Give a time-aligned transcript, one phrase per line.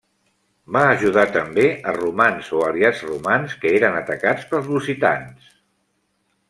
[0.77, 5.55] Va ajudar també a romans o aliats romans que eren atacats pels lusitans.